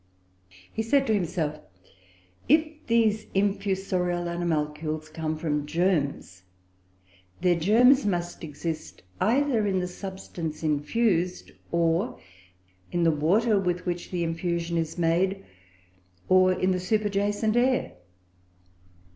[0.73, 1.59] He said to himself,
[2.49, 6.41] If these infusorial animalcules come from germs,
[7.41, 12.17] their germs must exist either in the substance infused, or
[12.91, 15.45] in the water with which the infusion is made,
[16.27, 17.91] or in the superjacent air.